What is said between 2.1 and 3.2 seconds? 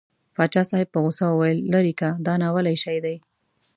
دا ناولی شی دی.